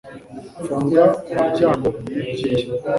Funga 0.65 1.03
umuryango 1.31 1.85
iyo 2.11 2.19
ugiye 2.31 2.63